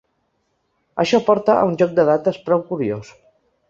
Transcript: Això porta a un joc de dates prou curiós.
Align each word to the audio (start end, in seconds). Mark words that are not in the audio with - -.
Això 1.05 1.21
porta 1.29 1.59
a 1.59 1.69
un 1.71 1.79
joc 1.85 1.95
de 2.01 2.09
dates 2.13 2.43
prou 2.51 2.69
curiós. 2.75 3.19